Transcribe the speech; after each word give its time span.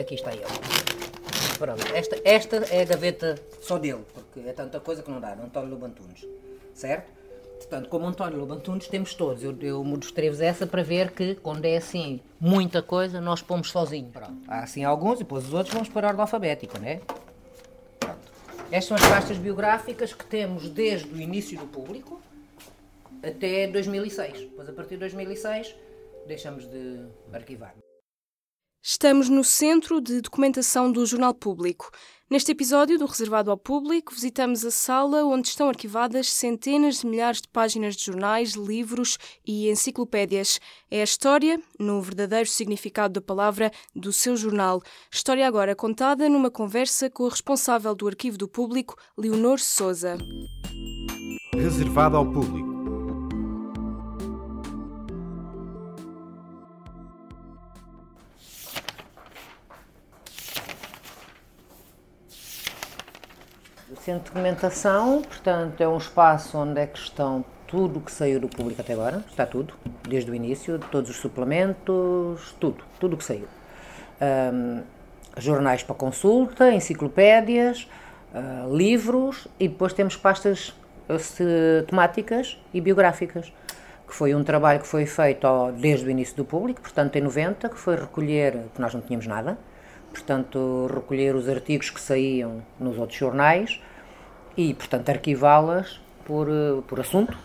aqui 0.00 0.14
está 0.14 0.32
ele. 0.32 0.44
Pronto, 1.58 1.84
esta, 1.94 2.20
esta 2.24 2.56
é 2.74 2.82
a 2.82 2.84
gaveta 2.84 3.38
só 3.60 3.78
dele, 3.78 4.04
porque 4.14 4.40
é 4.40 4.52
tanta 4.52 4.80
coisa 4.80 5.02
que 5.02 5.10
não 5.10 5.20
dá, 5.20 5.34
António 5.34 5.70
Lobantunes, 5.70 6.26
certo? 6.72 7.20
Portanto, 7.58 7.88
como 7.90 8.06
António 8.06 8.38
Lobantunes, 8.38 8.88
temos 8.88 9.14
todos. 9.14 9.44
Eu, 9.44 9.56
eu 9.60 9.84
mostrei-vos 9.84 10.40
essa 10.40 10.66
para 10.66 10.82
ver 10.82 11.12
que, 11.12 11.34
quando 11.36 11.66
é 11.66 11.76
assim, 11.76 12.20
muita 12.40 12.82
coisa, 12.82 13.20
nós 13.20 13.42
pomos 13.42 13.70
sozinho. 13.70 14.08
Pronto. 14.10 14.42
Há 14.48 14.60
assim 14.60 14.82
alguns 14.82 15.16
e 15.16 15.18
depois 15.18 15.44
os 15.44 15.52
outros 15.52 15.72
vamos 15.72 15.88
para 15.88 16.06
a 16.06 16.08
ordem 16.08 16.22
alfabética, 16.22 16.78
não 16.78 16.88
é? 16.88 17.00
Pronto. 18.00 18.32
Estas 18.72 18.84
são 18.86 18.96
as 18.96 19.06
pastas 19.06 19.36
biográficas 19.36 20.14
que 20.14 20.24
temos 20.24 20.68
desde 20.70 21.12
o 21.12 21.20
início 21.20 21.58
do 21.58 21.66
público 21.66 22.20
até 23.22 23.66
2006. 23.66 24.40
Depois, 24.40 24.68
a 24.68 24.72
partir 24.72 24.94
de 24.94 25.00
2006, 25.00 25.74
deixamos 26.26 26.66
de 26.66 27.04
arquivar. 27.32 27.74
Estamos 28.82 29.28
no 29.28 29.44
Centro 29.44 30.00
de 30.00 30.22
Documentação 30.22 30.90
do 30.90 31.04
Jornal 31.04 31.34
Público. 31.34 31.90
Neste 32.30 32.52
episódio 32.52 32.98
do 32.98 33.04
Reservado 33.04 33.50
ao 33.50 33.56
Público, 33.58 34.14
visitamos 34.14 34.64
a 34.64 34.70
sala 34.70 35.22
onde 35.22 35.48
estão 35.48 35.68
arquivadas 35.68 36.32
centenas 36.32 37.00
de 37.00 37.06
milhares 37.06 37.42
de 37.42 37.48
páginas 37.48 37.94
de 37.94 38.04
jornais, 38.04 38.52
livros 38.52 39.18
e 39.46 39.68
enciclopédias. 39.68 40.58
É 40.90 41.02
a 41.02 41.04
história, 41.04 41.60
no 41.78 42.00
verdadeiro 42.00 42.48
significado 42.48 43.14
da 43.14 43.20
palavra, 43.20 43.70
do 43.94 44.14
seu 44.14 44.34
jornal. 44.34 44.80
História 45.12 45.46
agora 45.46 45.76
contada 45.76 46.26
numa 46.26 46.50
conversa 46.50 47.10
com 47.10 47.26
a 47.26 47.30
responsável 47.30 47.94
do 47.94 48.08
Arquivo 48.08 48.38
do 48.38 48.48
Público, 48.48 48.96
Leonor 49.14 49.58
Souza. 49.58 50.16
Reservado 51.54 52.16
ao 52.16 52.24
Público. 52.24 52.69
Centro 64.10 64.24
de 64.24 64.30
Documentação, 64.30 65.22
portanto, 65.22 65.80
é 65.80 65.86
um 65.86 65.96
espaço 65.96 66.58
onde 66.58 66.80
é 66.80 66.86
que 66.86 66.98
estão 66.98 67.44
tudo 67.68 68.00
o 68.00 68.02
que 68.02 68.10
saiu 68.10 68.40
do 68.40 68.48
público 68.48 68.80
até 68.80 68.92
agora, 68.92 69.22
está 69.30 69.46
tudo, 69.46 69.74
desde 70.08 70.28
o 70.28 70.34
início, 70.34 70.80
todos 70.90 71.10
os 71.10 71.16
suplementos, 71.16 72.56
tudo, 72.58 72.82
tudo 72.98 73.14
o 73.14 73.16
que 73.16 73.22
saiu. 73.22 73.46
Um, 74.20 74.82
jornais 75.38 75.84
para 75.84 75.94
consulta, 75.94 76.72
enciclopédias, 76.72 77.88
uh, 78.34 78.76
livros 78.76 79.46
e 79.60 79.68
depois 79.68 79.92
temos 79.92 80.16
pastas 80.16 80.70
uh, 81.08 81.86
temáticas 81.86 82.60
e 82.74 82.80
biográficas, 82.80 83.52
que 84.08 84.14
foi 84.14 84.34
um 84.34 84.42
trabalho 84.42 84.80
que 84.80 84.88
foi 84.88 85.06
feito 85.06 85.44
ó, 85.44 85.70
desde 85.70 86.04
o 86.04 86.10
início 86.10 86.36
do 86.36 86.44
público, 86.44 86.80
portanto 86.80 87.14
em 87.14 87.20
90, 87.20 87.68
que 87.68 87.78
foi 87.78 87.94
recolher, 87.94 88.58
que 88.74 88.80
nós 88.80 88.92
não 88.92 89.00
tínhamos 89.00 89.28
nada, 89.28 89.56
portanto 90.10 90.90
recolher 90.92 91.36
os 91.36 91.48
artigos 91.48 91.90
que 91.90 92.00
saíam 92.00 92.60
nos 92.80 92.98
outros 92.98 93.16
jornais, 93.16 93.80
e, 94.56 94.74
portanto, 94.74 95.08
arquivá-las 95.08 96.00
por, 96.24 96.48
eh, 96.48 96.82
por 96.86 97.00
assunto. 97.00 97.36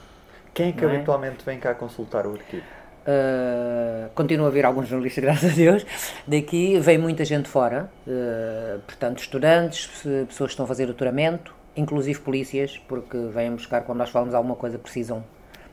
Quem 0.53 0.69
é 0.69 0.71
que 0.71 0.83
é? 0.83 0.87
habitualmente 0.87 1.43
vem 1.45 1.59
cá 1.59 1.73
consultar 1.73 2.25
o 2.25 2.33
arquivo? 2.33 2.63
Uh, 3.07 4.09
continua 4.15 4.47
a 4.47 4.49
haver 4.49 4.65
alguns 4.65 4.87
jornalistas, 4.87 5.21
graças 5.23 5.51
a 5.51 5.55
Deus. 5.55 5.85
Daqui 6.27 6.79
vem 6.79 6.97
muita 6.97 7.23
gente 7.23 7.47
fora, 7.47 7.89
uh, 8.07 8.79
portanto, 8.79 9.19
estudantes, 9.19 9.87
pessoas 10.27 10.49
que 10.49 10.53
estão 10.53 10.65
a 10.65 10.67
fazer 10.67 10.85
doutoramento, 10.85 11.53
inclusive 11.75 12.19
polícias, 12.19 12.77
porque 12.87 13.17
vêm 13.33 13.51
buscar, 13.51 13.81
quando 13.81 13.99
nós 13.99 14.09
falamos 14.09 14.33
alguma 14.33 14.55
coisa, 14.55 14.79
precisam 14.79 15.23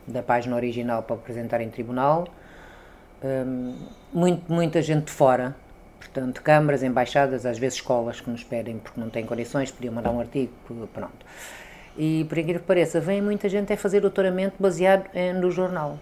da 0.07 0.23
página 0.23 0.57
original 0.57 1.03
para 1.03 1.17
apresentar 1.17 1.61
em 1.61 1.71
tribunal. 1.71 2.27
Um, 3.25 3.77
muito, 4.13 4.53
muita 4.53 4.83
gente 4.83 5.07
de 5.07 5.13
fora, 5.13 5.55
Portanto, 6.03 6.43
câmaras, 6.43 6.83
embaixadas, 6.83 7.47
às 7.47 7.59
vezes 7.59 7.77
escolas 7.77 8.21
que 8.21 8.29
nos 8.29 8.43
pedem 8.45 8.79
porque 8.79 9.01
não 9.01 9.09
têm 9.09 9.25
condições, 9.25 9.71
podiam 9.71 9.95
mandar 9.95 10.11
um 10.11 10.21
artigo, 10.21 10.53
pronto. 10.93 11.25
E, 11.97 12.25
por 12.29 12.37
incrível 12.39 12.61
que 12.61 12.67
pareça, 12.67 13.01
vem 13.01 13.23
muita 13.23 13.49
gente 13.49 13.73
a 13.73 13.77
fazer 13.77 14.01
doutoramento 14.01 14.57
baseado 14.59 15.09
no 15.41 15.51
jornal. 15.51 15.99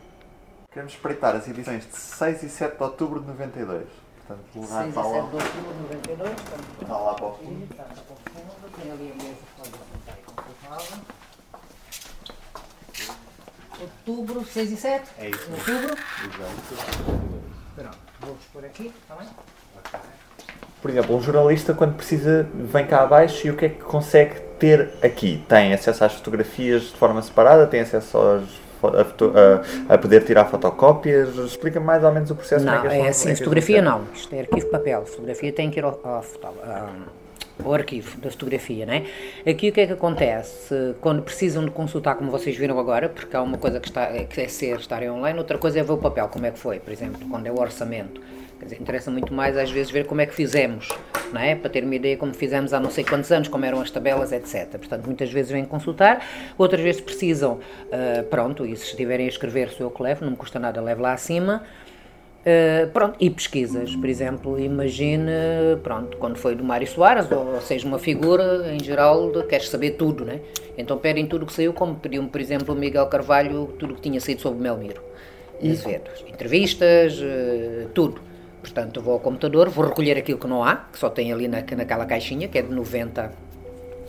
Queremos 0.73 0.93
espreitar 0.93 1.37
as 1.37 1.49
edições 1.49 1.87
de 1.87 1.97
6 1.97 2.43
e 2.45 2.49
7 2.49 2.77
de 2.77 2.83
outubro 2.83 3.21
de 3.21 3.27
92. 3.27 3.87
Portanto, 4.27 4.45
6 4.53 4.65
e 4.65 4.69
7 4.69 4.91
de 4.93 4.99
outubro 4.99 5.41
de 5.41 5.83
92. 5.83 6.33
Está 6.81 6.97
lá 6.97 7.15
para 7.15 7.27
o 7.27 7.33
fundo. 7.35 7.65
Está 7.71 7.83
lá 7.83 7.89
para 7.89 8.01
o 8.01 8.17
fundo. 8.33 8.71
Tem 8.81 8.93
ali 8.93 9.13
a 9.13 9.23
mesa 9.23 9.35
que 9.35 9.55
pode 9.57 9.71
apontar 9.75 10.17
e 10.17 11.21
Outubro, 13.81 14.45
6 14.45 14.73
e 14.73 14.77
7? 14.77 15.11
É 15.19 15.31
isso. 15.31 15.51
Outubro? 15.51 15.97
Exato. 15.97 17.20
Pronto, 17.81 17.99
vou-vos 18.21 18.45
pôr 18.53 18.65
aqui, 18.67 18.93
está 19.03 19.15
bem? 19.15 19.27
Por 20.83 20.91
exemplo, 20.91 21.17
um 21.17 21.23
jornalista, 21.23 21.73
quando 21.73 21.95
precisa, 21.95 22.47
vem 22.55 22.87
cá 22.87 23.03
abaixo 23.03 23.47
e 23.47 23.51
o 23.51 23.57
que 23.57 23.65
é 23.65 23.69
que 23.71 23.81
consegue 23.81 24.39
ter 24.59 24.91
aqui? 25.03 25.43
Tem 25.49 25.73
acesso 25.73 26.05
às 26.05 26.13
fotografias 26.13 26.83
de 26.83 26.97
forma 26.97 27.23
separada? 27.23 27.67
Tem 27.67 27.81
acesso 27.81 28.19
aos, 28.19 28.61
a, 28.83 29.95
a, 29.95 29.99
poder 29.99 30.25
tirar 30.25 30.45
fotocópias? 30.45 31.35
Explica 31.37 31.81
mais 31.81 32.05
ou 32.05 32.13
menos 32.13 32.31
o 32.31 32.35
processo. 32.35 32.67
Não, 32.67 32.85
é, 32.87 33.01
é 33.01 33.09
assim, 33.09 33.35
fotografia 33.35 33.81
não. 33.81 34.05
Isto 34.15 34.35
é 34.35 34.41
arquivo 34.41 34.67
papel. 34.67 35.07
Fotografia 35.07 35.51
tem 35.51 35.71
que 35.71 35.79
ir 35.79 35.85
ao, 35.85 35.99
ao, 36.05 36.17
ao 36.43 37.20
arquivo 37.73 38.21
da 38.21 38.31
fotografia, 38.31 38.87
né? 38.87 39.07
Aqui 39.47 39.69
o 39.69 39.73
que 39.73 39.81
é 39.81 39.87
que 39.87 39.93
acontece? 39.93 40.95
Quando 41.01 41.23
precisam 41.23 41.65
de 41.65 41.71
consultar, 41.71 42.17
como 42.17 42.31
vocês 42.31 42.57
viram 42.57 42.79
agora, 42.79 43.09
porque 43.09 43.37
há 43.37 43.43
uma 43.43 43.59
coisa 43.59 43.81
que, 43.81 43.89
está, 43.89 44.07
que 44.25 44.41
é 44.41 44.49
ser 44.49 44.79
estarem 44.79 45.11
online, 45.11 45.39
outra 45.39 45.59
coisa 45.59 45.81
é 45.81 45.83
ver 45.83 45.93
o 45.93 45.99
papel, 45.99 46.29
como 46.29 46.47
é 46.47 46.51
que 46.51 46.59
foi, 46.59 46.81
por 46.81 46.93
exemplo, 46.93 47.29
quando 47.29 47.47
é 47.47 47.51
o 47.51 47.59
orçamento 47.59 48.21
Quer 48.61 48.67
dizer, 48.67 48.83
interessa 48.83 49.11
muito 49.11 49.33
mais 49.33 49.57
às 49.57 49.71
vezes 49.71 49.91
ver 49.91 50.05
como 50.05 50.21
é 50.21 50.27
que 50.27 50.35
fizemos, 50.35 50.87
não 51.33 51.41
é? 51.41 51.55
Para 51.55 51.71
ter 51.71 51.83
uma 51.83 51.95
ideia 51.95 52.15
como 52.19 52.35
fizemos 52.35 52.75
há 52.75 52.79
não 52.79 52.91
sei 52.91 53.03
quantos 53.03 53.33
anos, 53.33 53.49
como 53.49 53.65
eram 53.65 53.81
as 53.81 53.91
tabelas, 53.91 54.33
etc. 54.33 54.73
Portanto, 54.73 55.07
muitas 55.07 55.33
vezes 55.33 55.51
vêm 55.51 55.65
consultar, 55.65 56.23
outras 56.59 56.83
vezes 56.83 57.01
precisam, 57.01 57.55
uh, 57.55 58.23
pronto, 58.25 58.67
e 58.67 58.77
se 58.77 58.85
estiverem 58.85 59.25
a 59.25 59.29
escrever, 59.31 59.71
sou 59.71 59.87
eu 59.87 59.91
que 59.91 60.03
levo, 60.03 60.27
não 60.27 60.33
me 60.33 60.37
custa 60.37 60.59
nada, 60.59 60.79
levo 60.79 61.01
lá 61.01 61.15
acima. 61.15 61.65
Uh, 62.41 62.89
pronto, 62.93 63.17
e 63.21 63.29
pesquisas, 63.29 63.95
por 63.95 64.09
exemplo, 64.09 64.59
imagine, 64.59 65.31
pronto, 65.83 66.17
quando 66.17 66.39
foi 66.39 66.55
do 66.55 66.65
Mário 66.65 66.87
Soares, 66.87 67.31
ou, 67.31 67.61
seja, 67.61 67.87
uma 67.87 67.99
figura, 67.99 68.73
em 68.73 68.83
geral, 68.83 69.31
de, 69.31 69.43
queres 69.43 69.69
saber 69.69 69.91
tudo, 69.91 70.25
né? 70.25 70.41
Então 70.79 70.97
pedem 70.97 71.27
tudo 71.27 71.43
o 71.43 71.47
que 71.47 71.53
saiu, 71.53 71.75
como 71.75 71.97
pediu-me, 71.97 72.31
por 72.31 72.41
exemplo, 72.41 72.75
o 72.75 72.79
Miguel 72.79 73.07
Carvalho, 73.09 73.75
tudo 73.79 73.93
o 73.93 73.97
que 73.97 74.01
tinha 74.01 74.19
saído 74.21 74.41
sobre 74.41 74.59
Melmiro. 74.63 75.03
E 75.61 75.77
entrevistas, 76.33 77.21
uh, 77.21 77.89
tudo. 77.93 78.23
Portanto, 78.63 79.03
vou 79.03 79.15
ao 79.15 79.21
computador, 79.21 79.69
vou 79.69 79.85
recolher 79.85 80.17
aquilo 80.17 80.39
que 80.39 80.47
não 80.47 80.65
há, 80.65 80.77
que 80.77 80.99
só 80.99 81.11
tem 81.11 81.33
ali 81.33 81.47
na, 81.47 81.59
naquela 81.77 82.07
caixinha, 82.07 82.49
que 82.49 82.59
é 82.59 82.63
de 82.63 82.73
90, 82.73 83.33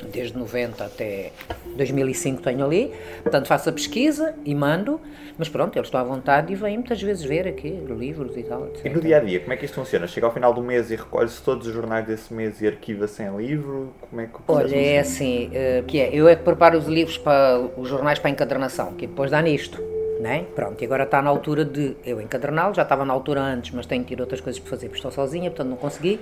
desde 0.05 0.37
90 0.37 0.83
até 0.83 1.31
2005 1.75 2.41
tenho 2.41 2.65
ali. 2.65 2.91
Portanto, 3.21 3.47
faço 3.47 3.69
a 3.69 3.73
pesquisa 3.73 4.35
e 4.45 4.53
mando, 4.53 4.99
mas 5.37 5.49
pronto, 5.49 5.75
eles 5.77 5.87
estão 5.87 5.99
à 5.99 6.03
vontade 6.03 6.51
e 6.51 6.55
vêm 6.55 6.77
muitas 6.77 7.01
vezes 7.01 7.23
ver 7.23 7.47
aqui 7.47 7.69
livros 7.69 8.35
e 8.37 8.43
tal. 8.43 8.67
Etc. 8.67 8.85
E 8.85 8.89
no 8.89 9.01
dia 9.01 9.17
a 9.17 9.19
dia, 9.19 9.39
como 9.39 9.53
é 9.53 9.57
que 9.57 9.65
isto 9.65 9.75
funciona? 9.75 10.07
Chega 10.07 10.25
ao 10.25 10.33
final 10.33 10.53
do 10.53 10.61
mês 10.61 10.91
e 10.91 10.95
recolhe-se 10.95 11.41
todos 11.41 11.67
os 11.67 11.73
jornais 11.73 12.05
desse 12.05 12.33
mês 12.33 12.61
e 12.61 12.67
arquiva-se 12.67 13.23
em 13.23 13.35
livro? 13.37 13.93
Como 14.09 14.21
é 14.21 14.25
que 14.25 14.39
Olha, 14.47 14.75
é 14.75 14.99
assim, 14.99 15.47
uh, 15.47 15.83
que 15.83 15.99
é, 15.99 16.09
eu 16.13 16.27
é 16.27 16.35
que 16.35 16.43
preparo 16.43 16.77
os 16.77 16.87
livros 16.87 17.17
para 17.17 17.59
os 17.77 17.87
jornais 17.87 18.19
para 18.19 18.29
a 18.29 18.31
encadernação, 18.31 18.93
que 18.93 19.07
depois 19.07 19.31
dá 19.31 19.41
nisto 19.41 19.91
né? 20.21 20.45
Pronto, 20.55 20.79
e 20.79 20.85
agora 20.85 21.03
está 21.03 21.19
na 21.21 21.29
altura 21.29 21.65
de 21.65 21.95
eu 22.05 22.21
encaderná-lo, 22.21 22.75
já 22.75 22.83
estava 22.83 23.03
na 23.03 23.11
altura 23.11 23.41
antes, 23.41 23.71
mas 23.71 23.87
tenho 23.87 24.03
que 24.03 24.13
ir 24.13 24.21
outras 24.21 24.39
coisas 24.39 24.59
para 24.59 24.69
fazer, 24.69 24.85
porque 24.85 24.99
estou 24.99 25.11
sozinha, 25.11 25.49
portanto 25.49 25.69
não 25.69 25.77
consegui, 25.77 26.19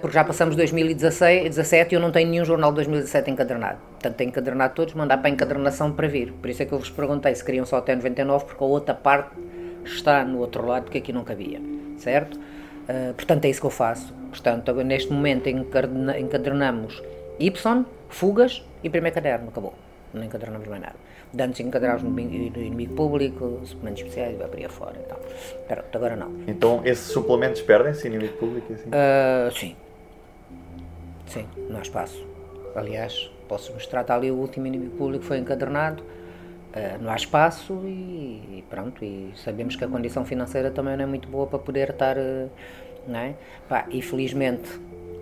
porque 0.00 0.14
já 0.14 0.24
passamos 0.24 0.56
2017 0.56 1.92
e 1.92 1.94
eu 1.94 2.00
não 2.00 2.10
tenho 2.10 2.28
nenhum 2.28 2.44
jornal 2.44 2.70
de 2.70 2.76
2017 2.76 3.30
encadernado. 3.30 3.78
Portanto, 3.92 4.16
tenho 4.16 4.32
que 4.32 4.38
encadernar 4.38 4.74
todos, 4.74 4.94
mandar 4.94 5.18
para 5.18 5.28
a 5.28 5.30
encadernação 5.30 5.92
para 5.92 6.08
vir. 6.08 6.32
Por 6.32 6.50
isso 6.50 6.62
é 6.62 6.66
que 6.66 6.72
eu 6.72 6.78
vos 6.78 6.90
perguntei 6.90 7.34
se 7.34 7.44
queriam 7.44 7.64
só 7.64 7.76
até 7.76 7.94
99, 7.94 8.46
porque 8.46 8.62
a 8.62 8.66
outra 8.66 8.94
parte 8.94 9.30
está 9.84 10.24
no 10.24 10.38
outro 10.38 10.66
lado, 10.66 10.90
que 10.90 10.98
aqui 10.98 11.12
não 11.12 11.24
cabia, 11.24 11.60
certo? 11.98 12.36
Uh, 12.36 13.14
portanto, 13.14 13.44
é 13.44 13.50
isso 13.50 13.60
que 13.60 13.66
eu 13.66 13.70
faço. 13.70 14.12
Portanto, 14.30 14.72
neste 14.82 15.12
momento 15.12 15.48
encadernamos 15.48 17.02
Y, 17.38 17.84
fugas 18.08 18.64
e 18.82 18.90
primeiro 18.90 19.14
caderno, 19.14 19.48
acabou. 19.48 19.74
Não 20.12 20.24
encadernamos 20.24 20.66
mais 20.68 20.82
nada 20.82 21.11
de 21.32 21.42
antes 21.42 21.60
encadrados 21.60 22.02
no 22.02 22.18
inimigo 22.18 22.94
público, 22.94 23.60
suplementos 23.64 24.02
especiais, 24.02 24.36
vai 24.36 24.48
para 24.48 24.60
aí 24.60 24.68
fora 24.68 24.96
e 24.98 25.08
tal. 25.08 25.20
Pronto, 25.66 25.96
agora 25.96 26.16
não. 26.16 26.30
Então 26.46 26.82
esses 26.84 27.06
suplementos 27.06 27.62
perdem-se 27.62 28.06
inimigo 28.06 28.34
público? 28.34 28.72
Assim? 28.72 28.88
Uh, 28.88 29.52
sim. 29.52 29.76
Sim, 31.26 31.46
não 31.70 31.78
há 31.78 31.82
espaço. 31.82 32.22
Aliás, 32.74 33.30
posso 33.48 33.72
mostrar, 33.72 34.02
está 34.02 34.14
ali 34.14 34.30
o 34.30 34.34
último 34.34 34.66
inimigo 34.66 34.96
público 34.96 35.24
foi 35.24 35.38
encadernado, 35.38 36.02
uh, 36.02 37.02
não 37.02 37.10
há 37.10 37.16
espaço 37.16 37.80
e, 37.84 38.58
e, 38.58 38.64
pronto, 38.68 39.02
e 39.02 39.32
sabemos 39.36 39.74
que 39.74 39.84
a 39.84 39.88
condição 39.88 40.26
financeira 40.26 40.70
também 40.70 40.96
não 40.96 41.04
é 41.04 41.06
muito 41.06 41.28
boa 41.28 41.46
para 41.46 41.58
poder 41.58 41.90
estar, 41.90 42.18
uh, 42.18 42.50
não 43.08 43.18
é? 43.18 43.34
Pá, 43.68 43.86
e 43.90 44.02
felizmente, 44.02 44.68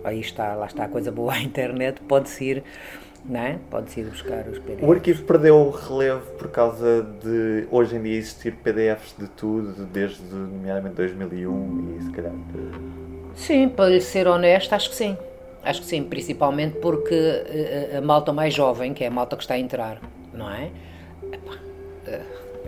aí 0.03 0.19
está, 0.19 0.55
lá 0.55 0.65
está 0.65 0.83
a 0.83 0.89
coisa 0.89 1.11
boa, 1.11 1.33
a 1.33 1.39
internet 1.41 2.01
pode-se 2.01 2.43
ir 2.43 2.63
não 3.25 3.39
é? 3.39 3.59
Pode-se 3.69 4.01
ir 4.01 4.05
buscar 4.05 4.47
os 4.47 4.59
PDFs. 4.59 4.83
O 4.83 4.91
arquivo 4.91 5.23
perdeu 5.23 5.55
o 5.55 5.69
relevo 5.69 6.25
por 6.37 6.49
causa 6.49 7.03
de 7.23 7.67
hoje 7.71 7.95
em 7.95 8.01
dia 8.01 8.17
existir 8.17 8.53
PDFs 8.53 9.15
de 9.17 9.27
tudo, 9.27 9.85
desde 9.85 10.21
nomeadamente 10.33 10.95
2001 10.95 11.97
e 11.99 12.03
se 12.03 12.11
calhar. 12.11 12.33
Sim, 13.35 13.69
para 13.69 13.89
lhe 13.89 14.01
ser 14.01 14.27
honesto, 14.27 14.73
acho 14.73 14.89
que 14.89 14.95
sim. 14.95 15.17
Acho 15.63 15.81
que 15.81 15.87
sim, 15.87 16.03
principalmente 16.03 16.79
porque 16.79 17.15
a, 17.93 17.99
a 17.99 18.01
malta 18.01 18.33
mais 18.33 18.53
jovem, 18.53 18.93
que 18.93 19.03
é 19.03 19.07
a 19.07 19.11
malta 19.11 19.35
que 19.35 19.43
está 19.43 19.53
a 19.53 19.59
entrar, 19.59 20.01
não 20.33 20.49
é? 20.49 20.71
Epá, 21.31 21.53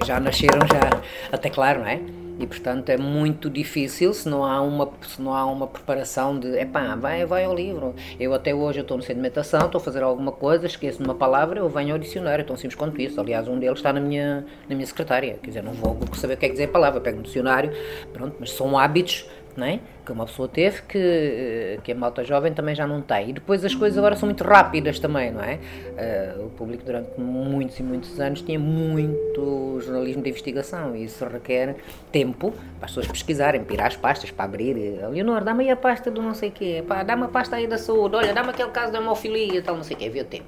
já 0.05 0.19
nasceram 0.19 0.59
já, 0.67 1.01
até 1.31 1.49
claro, 1.49 1.79
não 1.79 1.87
é? 1.87 1.99
E 2.39 2.47
portanto 2.47 2.89
é 2.89 2.97
muito 2.97 3.49
difícil 3.49 4.13
se 4.13 4.27
não 4.27 4.43
há 4.43 4.61
uma, 4.61 4.89
se 5.07 5.21
não 5.21 5.33
há 5.35 5.45
uma 5.45 5.67
preparação 5.67 6.37
de 6.37 6.57
epá, 6.57 6.95
vai, 6.95 7.25
vai 7.25 7.45
ao 7.45 7.53
livro. 7.53 7.93
Eu 8.19 8.33
até 8.33 8.53
hoje 8.53 8.79
estou 8.79 8.97
no 8.97 9.03
de 9.03 9.13
meditação, 9.15 9.65
estou 9.65 9.79
a 9.79 9.83
fazer 9.83 10.01
alguma 10.01 10.31
coisa, 10.31 10.65
esqueço 10.65 11.03
uma 11.03 11.13
palavra, 11.13 11.59
eu 11.59 11.69
venho 11.69 11.93
ao 11.93 11.99
dicionário, 11.99 12.45
tão 12.45 12.55
simples 12.55 12.75
quanto 12.75 12.99
isso. 12.99 13.19
Aliás, 13.19 13.47
um 13.47 13.59
deles 13.59 13.77
está 13.79 13.93
na 13.93 13.99
minha, 13.99 14.45
na 14.67 14.75
minha 14.75 14.87
secretária. 14.87 15.37
Quer 15.41 15.47
dizer, 15.47 15.63
não 15.63 15.73
vou 15.73 15.97
saber 16.15 16.33
o 16.33 16.37
que 16.37 16.45
é 16.45 16.49
dizer 16.49 16.65
a 16.65 16.67
palavra, 16.69 16.99
pego 17.01 17.17
no 17.17 17.23
dicionário, 17.23 17.71
pronto, 18.11 18.35
mas 18.39 18.51
são 18.51 18.77
hábitos 18.77 19.25
não 19.55 19.65
é? 19.65 19.79
que 20.05 20.11
uma 20.11 20.25
pessoa 20.25 20.47
teve 20.47 20.81
que, 20.83 20.97
eh, 20.97 21.79
que 21.83 21.91
a 21.91 21.95
malta 21.95 22.23
jovem 22.23 22.53
também 22.53 22.75
já 22.75 22.85
não 22.85 23.01
tem. 23.01 23.29
E 23.29 23.33
depois 23.33 23.63
as 23.63 23.73
coisas 23.73 23.97
agora 23.97 24.15
são 24.15 24.27
muito 24.27 24.43
rápidas 24.43 24.99
também, 24.99 25.31
não 25.31 25.41
é? 25.41 25.59
Uh, 26.37 26.45
o 26.45 26.49
público 26.49 26.83
durante 26.83 27.19
muitos 27.19 27.79
e 27.79 27.83
muitos 27.83 28.19
anos 28.19 28.41
tinha 28.41 28.59
muito 28.59 29.79
jornalismo 29.81 30.21
de 30.21 30.29
investigação 30.29 30.95
e 30.95 31.05
isso 31.05 31.25
requer 31.25 31.75
tempo 32.11 32.51
para 32.51 32.85
as 32.85 32.91
pessoas 32.91 33.07
pesquisarem, 33.07 33.63
para 33.63 33.73
ir 33.73 33.81
às 33.81 33.95
pastas, 33.95 34.29
para 34.31 34.45
abrir. 34.45 34.75
Leonor, 35.09 35.43
dá-me 35.43 35.63
aí 35.63 35.71
a 35.71 35.75
pasta 35.75 36.11
do 36.11 36.21
não 36.21 36.33
sei 36.33 36.49
o 36.49 36.51
quê, 36.51 36.83
dá-me 37.05 37.23
a 37.23 37.27
pasta 37.27 37.55
aí 37.55 37.67
da 37.67 37.77
saúde, 37.77 38.15
olha, 38.15 38.33
dá-me 38.33 38.49
aquele 38.49 38.71
caso 38.71 38.91
da 38.91 38.99
hemofilia, 38.99 39.61
tal, 39.61 39.75
não 39.75 39.83
sei 39.83 39.95
o 39.95 39.99
quê, 39.99 40.07
havia 40.07 40.25
tempo. 40.25 40.45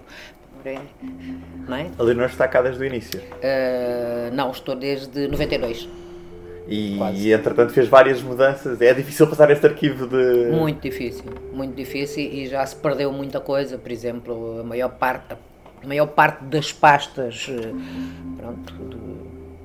Não 1.68 1.78
é? 1.78 1.92
A 1.98 2.04
Leonor 2.04 2.26
está 2.26 2.48
cá 2.48 2.62
desde 2.62 2.82
o 2.82 2.86
início? 2.86 3.20
Uh, 3.20 4.34
não, 4.34 4.50
estou 4.50 4.76
desde 4.76 5.28
92. 5.28 5.88
E, 6.68 7.32
entretanto 7.32 7.74
fez 7.74 7.88
várias 7.88 8.22
mudanças. 8.22 8.82
É 8.82 8.94
difícil 8.94 9.28
passar 9.28 9.52
este 9.52 9.66
arquivo 9.68 10.08
de. 10.08 10.52
Muito 10.52 10.82
difícil, 10.82 11.26
muito 11.54 11.76
difícil 11.76 12.24
e 12.24 12.48
já 12.48 12.66
se 12.66 12.76
perdeu 12.76 13.12
muita 13.12 13.40
coisa. 13.40 13.78
Por 13.78 13.92
exemplo, 13.92 14.60
a 14.62 14.64
maior 14.64 14.90
parte, 14.90 15.36
a 15.84 15.88
maior 15.88 16.08
parte 16.08 16.44
das 16.46 16.72
pastas 16.72 17.48
eh, 17.50 17.72
pronto, 18.38 18.74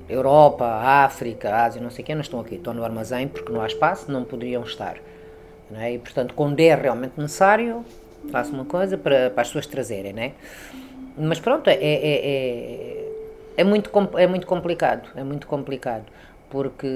Europa, 0.08 0.66
África, 0.66 1.64
Ásia, 1.64 1.80
não 1.80 1.90
sei 1.90 2.02
o 2.02 2.06
que, 2.06 2.14
não 2.14 2.20
estão 2.20 2.40
aqui. 2.40 2.56
Estão 2.56 2.74
no 2.74 2.84
armazém 2.84 3.28
porque 3.28 3.50
não 3.50 3.62
há 3.62 3.66
espaço, 3.66 4.12
não 4.12 4.24
poderiam 4.24 4.62
estar. 4.62 4.96
Não 5.70 5.80
é? 5.80 5.94
E 5.94 5.98
portanto, 5.98 6.34
quando 6.34 6.60
é 6.60 6.74
realmente 6.74 7.14
necessário, 7.16 7.82
faço 8.30 8.52
uma 8.52 8.66
coisa 8.66 8.98
para, 8.98 9.30
para 9.30 9.40
as 9.40 9.48
pessoas 9.48 9.66
trazerem. 9.66 10.12
Não 10.12 10.22
é? 10.22 10.32
Mas 11.16 11.40
pronto, 11.40 11.66
é, 11.68 11.74
é, 11.74 11.78
é, 11.82 13.06
é, 13.56 13.64
muito, 13.64 13.90
é 14.18 14.26
muito 14.26 14.46
complicado. 14.46 15.08
É 15.16 15.24
muito 15.24 15.46
complicado 15.46 16.04
porque 16.50 16.86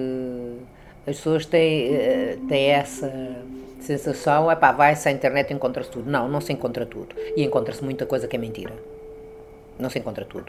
as 1.07 1.17
pessoas 1.17 1.47
têm, 1.47 1.95
eh, 1.95 2.39
têm 2.49 2.71
essa 2.71 3.11
sensação, 3.81 4.51
é 4.51 4.57
pá, 4.57 4.73
vai-se 4.73 5.09
à 5.09 5.13
internet 5.13 5.51
e 5.51 5.55
encontra-se 5.55 5.91
tudo. 5.91 6.11
Não, 6.11 6.29
não 6.29 6.41
se 6.41 6.53
encontra 6.53 6.85
tudo. 6.85 7.15
E 7.37 7.43
encontra-se 7.43 7.85
muita 7.85 8.05
coisa 8.07 8.27
que 8.27 8.37
é 8.37 8.39
mentira. 8.39 8.73
Não 9.79 9.89
se 9.89 9.99
encontra 9.99 10.25
tudo. 10.25 10.47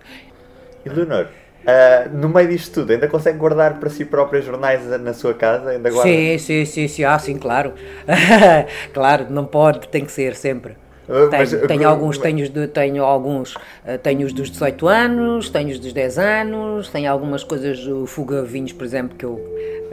E 0.85 0.89
Leonor, 0.89 1.25
uh, 1.25 2.15
no 2.15 2.29
meio 2.29 2.47
disto 2.47 2.73
tudo, 2.73 2.93
ainda 2.93 3.07
consegue 3.07 3.37
guardar 3.37 3.79
para 3.79 3.89
si 3.89 4.05
própria 4.05 4.41
jornais 4.41 4.85
na 5.01 5.13
sua 5.13 5.33
casa? 5.33 5.71
Ainda 5.71 5.89
guarda? 5.89 6.09
Sim, 6.09 6.37
sim, 6.37 6.65
sim, 6.65 6.87
sim, 6.87 7.03
ah, 7.03 7.19
sim, 7.19 7.37
claro. 7.37 7.73
claro, 8.93 9.27
não 9.29 9.45
pode, 9.45 9.87
tem 9.89 10.05
que 10.05 10.11
ser 10.11 10.35
sempre. 10.35 10.77
Tenho, 11.07 11.29
mas, 11.31 11.51
tenho 11.67 11.87
alguns, 11.87 12.17
tenho, 12.17 12.49
de, 12.49 12.67
tenho 12.67 13.03
alguns, 13.03 13.55
tenho 14.01 14.25
os 14.25 14.33
dos 14.33 14.49
18 14.49 14.87
anos, 14.87 15.49
tenho 15.49 15.69
os 15.69 15.79
dos 15.79 15.93
10 15.93 16.17
anos, 16.17 16.89
tenho 16.89 17.11
algumas 17.11 17.43
coisas, 17.43 17.85
o 17.85 18.07
Fuga 18.07 18.41
Vinhos, 18.41 18.73
por 18.73 18.85
exemplo, 18.85 19.15
que 19.15 19.25
eu 19.25 19.39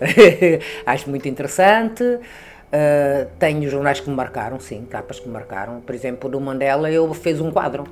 acho 0.87 1.11
muito 1.11 1.29
interessante. 1.29 2.03
Uh, 2.03 3.29
tenho 3.39 3.69
jornais 3.69 4.01
que 4.01 4.09
me 4.09 4.17
marcaram, 4.17 4.59
sim, 4.59 4.87
capas 4.89 5.21
que 5.21 5.27
me 5.27 5.35
marcaram. 5.35 5.81
Por 5.81 5.95
exemplo, 5.95 6.31
do 6.31 6.41
Mandela 6.41 6.91
eu 6.91 7.13
fiz 7.13 7.41
um 7.41 7.51
quadro. 7.51 7.85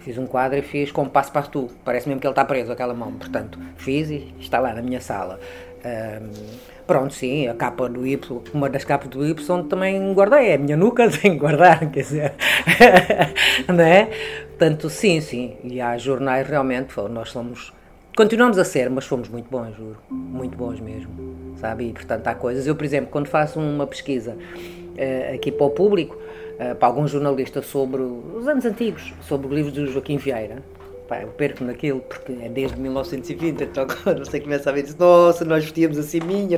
Fiz 0.00 0.18
um 0.18 0.26
quadro 0.26 0.58
e 0.58 0.62
fiz 0.62 0.92
com 0.92 1.08
passo 1.08 1.32
para 1.32 1.42
tu. 1.42 1.68
Parece 1.84 2.06
mesmo 2.06 2.20
que 2.20 2.26
ele 2.26 2.32
está 2.32 2.44
preso, 2.44 2.70
aquela 2.72 2.92
mão. 2.92 3.12
Portanto, 3.12 3.58
fiz 3.76 4.10
e 4.10 4.34
está 4.38 4.58
lá 4.58 4.74
na 4.74 4.82
minha 4.82 5.00
sala. 5.00 5.40
Uh, 5.78 6.30
Pronto, 6.90 7.14
sim, 7.14 7.46
a 7.46 7.54
capa 7.54 7.88
do 7.88 8.04
Y, 8.04 8.42
uma 8.52 8.68
das 8.68 8.82
capas 8.82 9.08
do 9.08 9.24
Y 9.24 9.62
também 9.68 10.12
guardei, 10.12 10.48
é 10.48 10.54
a 10.54 10.58
minha 10.58 10.76
nuca, 10.76 11.06
tenho 11.22 11.34
que 11.34 11.38
guardar, 11.38 11.88
quer 11.88 12.00
dizer, 12.00 12.32
não 13.72 13.84
é? 13.84 14.08
Portanto, 14.48 14.90
sim, 14.90 15.20
sim, 15.20 15.56
e 15.62 15.80
há 15.80 15.96
jornais 15.96 16.48
realmente, 16.48 16.92
nós 17.08 17.30
somos, 17.30 17.72
continuamos 18.16 18.58
a 18.58 18.64
ser, 18.64 18.90
mas 18.90 19.06
fomos 19.06 19.28
muito 19.28 19.48
bons, 19.48 19.76
juro, 19.76 19.98
muito 20.10 20.58
bons 20.58 20.80
mesmo, 20.80 21.12
sabe? 21.58 21.90
E, 21.90 21.92
portanto, 21.92 22.26
há 22.26 22.34
coisas, 22.34 22.66
eu, 22.66 22.74
por 22.74 22.84
exemplo, 22.84 23.08
quando 23.08 23.28
faço 23.28 23.60
uma 23.60 23.86
pesquisa 23.86 24.36
uh, 24.36 25.34
aqui 25.36 25.52
para 25.52 25.66
o 25.66 25.70
público, 25.70 26.16
uh, 26.16 26.74
para 26.74 26.88
algum 26.88 27.06
jornalista 27.06 27.62
sobre 27.62 28.02
os 28.02 28.48
anos 28.48 28.64
antigos, 28.64 29.14
sobre 29.22 29.46
o 29.46 29.54
livro 29.54 29.70
do 29.70 29.86
Joaquim 29.86 30.16
Vieira, 30.16 30.60
pá, 31.10 31.22
eu 31.22 31.28
perco 31.28 31.64
naquilo 31.64 32.00
porque 32.00 32.32
é 32.32 32.48
desde 32.48 32.78
1920, 32.78 33.64
então 33.64 33.84
não 34.16 34.24
sei, 34.24 34.40
começa 34.40 34.70
a 34.70 34.72
ver, 34.72 34.94
nossa, 34.96 35.44
nós 35.44 35.64
vestíamos 35.64 35.98
assim 35.98 36.20
minha. 36.20 36.56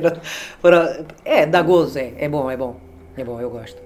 É, 1.25 1.45
dá 1.47 1.61
gozo, 1.63 1.97
é, 1.97 2.13
é 2.17 2.29
bom, 2.29 2.49
é 2.49 2.55
bom, 2.55 2.79
é 3.17 3.23
bom, 3.23 3.41
eu 3.41 3.49
gosto. 3.49 3.81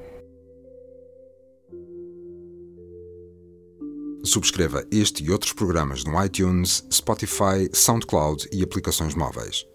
Subscreva 4.25 4.84
este 4.92 5.24
e 5.24 5.31
outros 5.31 5.54
programas 5.54 6.04
no 6.04 6.22
iTunes, 6.22 6.86
Spotify, 6.92 7.70
SoundCloud 7.72 8.50
e 8.52 8.62
aplicações 8.62 9.16
móveis. 9.16 9.66